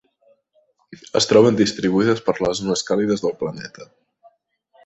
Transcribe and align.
Es 1.19 1.27
troben 1.33 1.59
distribuïdes 1.59 2.25
per 2.31 2.35
les 2.47 2.63
zones 2.63 2.85
càlides 2.91 3.25
del 3.27 3.37
planeta. 3.43 3.91